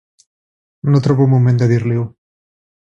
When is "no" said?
0.93-1.03